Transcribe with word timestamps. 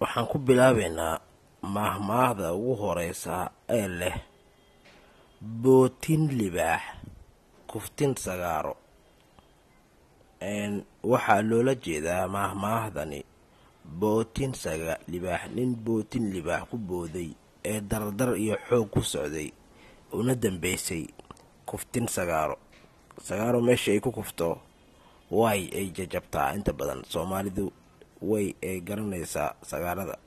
waxaan 0.00 0.26
ku 0.30 0.36
bilaabaynaa 0.46 1.16
maahmaahda 1.74 2.46
ugu 2.58 2.74
horeysa 2.82 3.34
ee 3.78 3.88
leh 4.00 4.16
bootin 5.62 6.22
libaax 6.38 6.82
kuftin 7.70 8.12
sagaaro. 8.24 8.74
Waxaa 11.12 11.42
loola 11.50 11.74
jeedaa 11.84 12.28
maahmaahdani 12.36 13.20
bootin 14.00 14.52
libaax 15.12 15.42
nin 15.56 15.70
bootin 15.84 16.24
libaax 16.34 16.62
ku 16.70 16.76
booday 16.88 17.28
ee 17.70 17.80
dardar 17.90 18.30
iyo 18.44 18.56
xoog 18.68 18.88
ku 18.94 19.00
socday 19.12 19.48
una 20.18 20.34
dambeysay 20.42 21.02
kuftin 21.68 22.06
sagaaro. 22.16 22.56
Sagaaro 23.26 23.58
meesha 23.66 23.90
ay 23.92 24.00
ku 24.04 24.10
kufto 24.18 24.48
way 25.38 25.60
ay 25.78 25.86
jajabtaa 25.96 26.54
inta 26.56 26.72
badan 26.78 27.00
soomaalidu 27.12 27.64
way 28.22 28.54
ay 28.62 28.80
garanaysaa 28.80 29.54
sagaarada 29.70 30.18